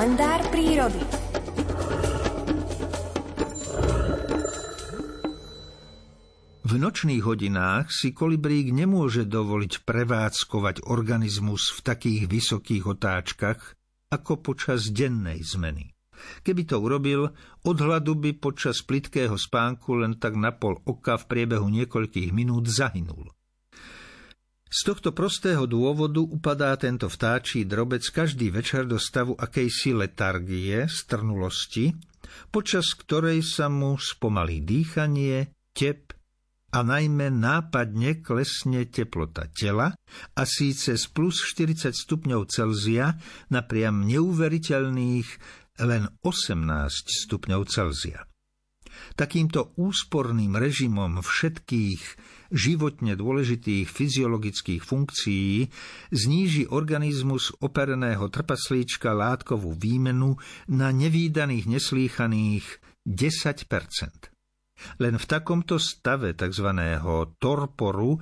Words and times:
kalendár 0.00 0.40
prírody. 0.48 0.96
V 6.64 6.72
nočných 6.72 7.20
hodinách 7.20 7.92
si 7.92 8.16
kolibrík 8.16 8.72
nemôže 8.72 9.28
dovoliť 9.28 9.84
prevádzkovať 9.84 10.88
organizmus 10.88 11.68
v 11.76 11.78
takých 11.84 12.32
vysokých 12.32 12.84
otáčkach 12.96 13.76
ako 14.08 14.40
počas 14.40 14.88
dennej 14.88 15.44
zmeny. 15.44 15.92
Keby 16.48 16.64
to 16.64 16.80
urobil, 16.80 17.36
od 17.68 17.76
hladu 17.76 18.16
by 18.16 18.40
počas 18.40 18.80
plitkého 18.80 19.36
spánku 19.36 20.00
len 20.00 20.16
tak 20.16 20.32
na 20.32 20.56
pol 20.56 20.80
oka 20.88 21.20
v 21.20 21.28
priebehu 21.28 21.68
niekoľkých 21.68 22.32
minút 22.32 22.72
zahynul. 22.72 23.28
Z 24.70 24.86
tohto 24.86 25.10
prostého 25.10 25.66
dôvodu 25.66 26.22
upadá 26.22 26.78
tento 26.78 27.10
vtáčí 27.10 27.66
drobec 27.66 28.06
každý 28.06 28.54
večer 28.54 28.86
do 28.86 29.02
stavu 29.02 29.34
akejsi 29.34 29.98
letargie, 29.98 30.86
strnulosti, 30.86 31.90
počas 32.54 32.94
ktorej 32.94 33.42
sa 33.42 33.66
mu 33.66 33.98
spomalí 33.98 34.62
dýchanie, 34.62 35.50
tep 35.74 36.14
a 36.70 36.86
najmä 36.86 37.34
nápadne 37.34 38.22
klesne 38.22 38.86
teplota 38.86 39.50
tela 39.50 39.90
a 40.38 40.42
síce 40.46 40.94
z 40.94 41.04
plus 41.10 41.42
40 41.50 41.90
stupňov 41.90 42.46
Celzia 42.46 43.18
na 43.50 43.66
priam 43.66 44.06
neuveriteľných 44.06 45.28
len 45.82 46.06
18 46.22 47.26
stupňov 47.26 47.60
Celzia. 47.66 48.29
Takýmto 49.14 49.76
úsporným 49.76 50.56
režimom 50.56 51.20
všetkých 51.20 52.02
životne 52.50 53.14
dôležitých 53.14 53.86
fyziologických 53.86 54.82
funkcií 54.82 55.70
zníži 56.10 56.66
organizmus 56.68 57.54
opereného 57.62 58.26
trpaslíčka 58.26 59.14
látkovú 59.14 59.78
výmenu 59.78 60.34
na 60.66 60.90
nevýdaných 60.90 61.70
neslýchaných 61.70 62.66
10% 63.06 64.98
Len 64.98 65.14
v 65.16 65.24
takomto 65.24 65.78
stave 65.78 66.34
tzv. 66.34 66.68
torporu, 67.38 68.18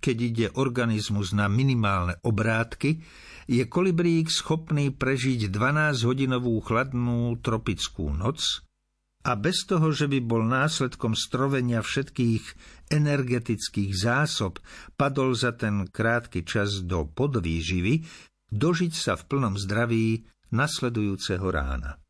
keď 0.00 0.16
ide 0.16 0.46
organizmus 0.60 1.32
na 1.32 1.48
minimálne 1.48 2.20
obrátky, 2.24 3.00
je 3.50 3.64
kolibrík 3.66 4.30
schopný 4.30 4.94
prežiť 4.94 5.50
12-hodinovú 5.50 6.54
chladnú 6.62 7.34
tropickú 7.42 8.14
noc 8.14 8.62
a 9.30 9.38
bez 9.38 9.62
toho, 9.62 9.94
že 9.94 10.10
by 10.10 10.18
bol 10.26 10.42
následkom 10.42 11.14
strovenia 11.14 11.86
všetkých 11.86 12.42
energetických 12.90 13.94
zásob 13.94 14.58
padol 14.98 15.38
za 15.38 15.54
ten 15.54 15.86
krátky 15.86 16.42
čas 16.42 16.82
do 16.82 17.06
podvýživy, 17.06 18.02
dožiť 18.50 18.90
sa 18.90 19.14
v 19.14 19.22
plnom 19.30 19.54
zdraví 19.54 20.26
nasledujúceho 20.50 21.46
rána. 21.46 22.02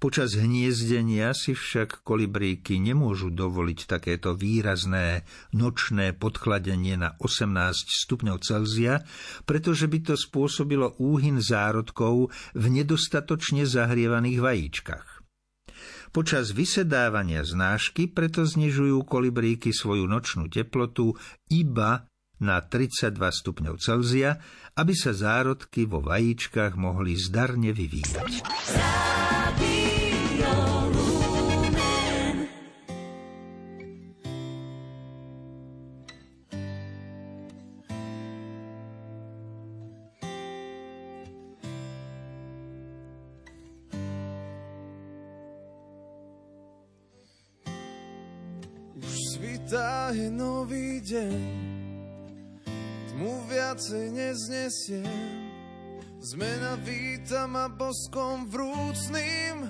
Počas 0.00 0.32
hniezdenia 0.34 1.36
si 1.36 1.52
však 1.52 2.00
kolibríky 2.02 2.80
nemôžu 2.80 3.28
dovoliť 3.28 3.78
takéto 3.84 4.32
výrazné 4.32 5.28
nočné 5.52 6.16
podchladenie 6.16 6.96
na 6.96 7.14
18 7.20 7.52
stupňov 7.84 8.40
Celzia, 8.40 9.04
pretože 9.44 9.86
by 9.86 9.98
to 10.10 10.14
spôsobilo 10.16 10.96
úhyn 10.96 11.38
zárodkov 11.38 12.32
v 12.56 12.64
nedostatočne 12.80 13.68
zahrievaných 13.68 14.40
vajíčkach. 14.40 15.09
Počas 16.10 16.50
vysedávania 16.50 17.46
znášky 17.46 18.10
preto 18.10 18.42
znižujú 18.42 19.06
kolibríky 19.06 19.70
svoju 19.70 20.10
nočnú 20.10 20.50
teplotu 20.50 21.14
iba 21.46 22.10
na 22.42 22.58
32 22.58 23.14
stupňov 23.14 23.78
Celzia, 23.78 24.42
aby 24.74 24.90
sa 24.96 25.14
zárodky 25.14 25.86
vo 25.86 26.02
vajíčkach 26.02 26.74
mohli 26.74 27.14
zdarne 27.14 27.70
vyvíjať. 27.70 28.42
Svitá 49.40 50.12
je 50.12 50.28
nový 50.28 51.00
deň, 51.00 51.40
tmu 53.08 53.40
viacej 53.48 54.12
neznesiem. 54.12 55.08
Zmena 56.20 56.76
víta 56.84 57.48
ma 57.48 57.64
boskom 57.72 58.44
vrúcným. 58.52 59.64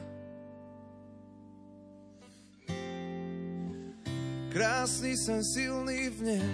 Krásny 4.51 5.15
sen 5.15 5.39
silný 5.47 6.11
v 6.19 6.35
nem, 6.35 6.51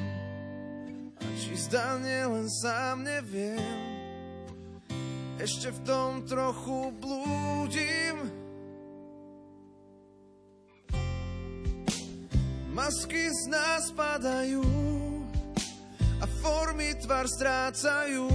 a 1.16 1.24
či 1.40 1.56
zdanie 1.56 2.20
len 2.28 2.52
sám 2.52 3.00
neviem. 3.00 3.80
Ešte 5.40 5.72
v 5.72 5.80
tom 5.88 6.20
trochu 6.28 6.92
blúdim. 7.00 8.05
Masky 12.76 13.32
z 13.32 13.48
nás 13.48 13.88
padajú 13.96 14.60
a 16.20 16.28
formy 16.44 16.92
tvar 17.00 17.24
strácajú. 17.24 18.28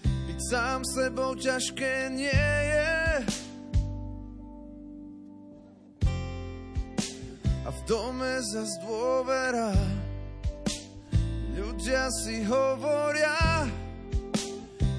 Byť 0.00 0.40
sám 0.48 0.80
sebou 0.80 1.36
ťažké 1.36 2.08
nie 2.08 2.48
je. 2.72 2.96
A 7.62 7.68
v 7.68 7.80
dome 7.84 8.40
zas 8.48 8.72
dôvera 8.80 9.76
ľudia 11.52 12.08
si 12.24 12.40
hovoria, 12.48 13.68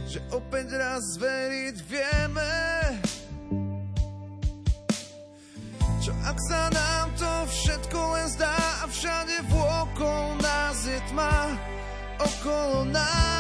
že 0.06 0.22
opäť 0.30 0.70
raz 0.78 1.18
veriť 1.18 1.78
vieme. 1.90 2.54
Čo 6.04 6.12
ak 6.28 6.36
sa 6.52 6.68
nám 6.68 7.16
to 7.16 7.32
všetko 7.48 7.96
len 7.96 8.28
zdá 8.36 8.52
a 8.84 8.92
všade 8.92 9.40
vôkol 9.48 10.36
nás 10.44 10.84
je 10.84 11.00
tma, 11.08 11.56
okolo 12.20 12.84
nás 12.92 13.33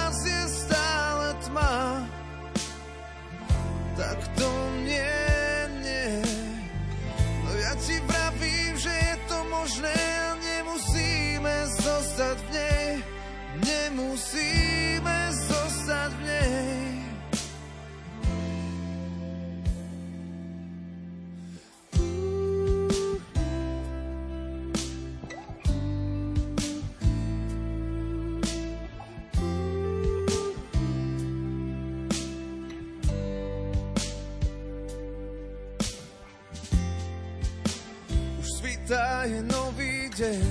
svita 38.83 39.23
je 39.31 39.39
nový 39.47 40.11
deň 40.11 40.43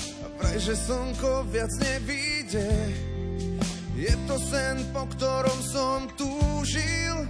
a 0.00 0.26
vraj, 0.40 0.56
že 0.64 0.72
slnko 0.80 1.44
viac 1.52 1.68
nevíde. 1.76 2.64
Je 3.92 4.14
to 4.24 4.40
sen, 4.48 4.80
po 4.96 5.04
ktorom 5.12 5.60
som 5.60 6.08
túžil. 6.16 7.28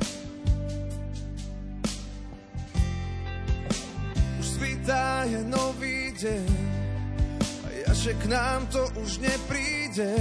Už 4.39 4.47
svita 4.55 5.27
je 5.27 5.43
nový 5.51 6.15
deň 6.15 6.47
a 7.43 7.69
ja, 7.75 7.91
že 7.91 8.15
k 8.15 8.25
nám 8.31 8.71
to 8.71 8.87
už 9.03 9.19
nepríde. 9.19 10.15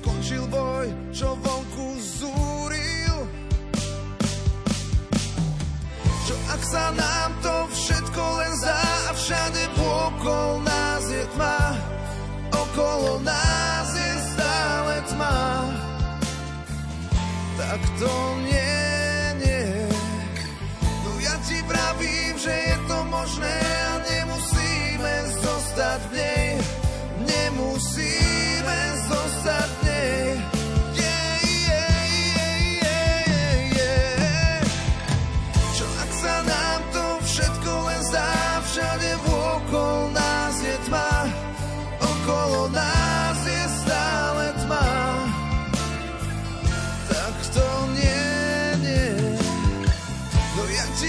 Skončil 0.00 0.48
boj, 0.48 0.88
čo 1.12 1.36
vonku 1.36 2.00
zúril. 2.00 3.16
Čo 6.24 6.34
ak 6.48 6.62
sa 6.64 6.88
nám 6.96 7.23
vôkol 10.24 10.64
nás 10.64 11.04
je 11.12 11.24
tma, 11.36 11.76
okolo 12.48 13.20
nás 13.20 13.83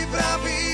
pra 0.07 0.37
mim. 0.39 0.64